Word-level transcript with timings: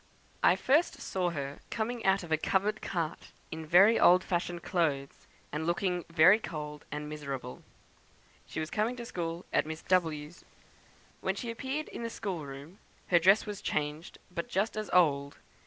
"I 0.41 0.55
first 0.55 0.99
saw 0.99 1.29
her 1.29 1.59
coming 1.69 2.03
out 2.05 2.23
of 2.23 2.31
a 2.31 2.37
covered 2.37 2.81
cart, 2.81 3.31
in 3.51 3.67
very 3.67 3.99
old 3.99 4.23
fashioned 4.23 4.63
clothes, 4.63 5.27
and 5.51 5.67
looking 5.67 6.05
very 6.09 6.39
cold 6.39 6.85
and 6.91 7.07
miserable. 7.07 7.61
She 8.47 8.59
was 8.59 8.71
coming 8.71 8.95
to 8.95 9.05
school 9.05 9.45
at 9.53 9.67
Miss 9.67 9.83
W 9.83 10.27
's. 10.31 10.43
When 11.19 11.35
she 11.35 11.51
appeared 11.51 11.87
in 11.87 12.01
the 12.01 12.09
schoolroom, 12.09 12.79
her 13.09 13.19
dress 13.19 13.45
was 13.45 13.61
changed, 13.61 14.17
but 14.31 14.49
just 14.49 14.75
as 14.75 14.89
old. 14.89 15.37